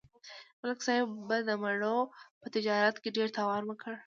ملک 0.61 0.79
صاحب 0.87 1.09
د 1.47 1.49
مڼو 1.63 1.97
په 2.41 2.47
تجارت 2.55 2.95
کې 3.03 3.09
ډېر 3.17 3.27
تاوان 3.37 3.63
وکړ 3.67 3.93